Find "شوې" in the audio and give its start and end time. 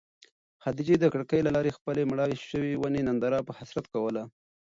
2.49-2.71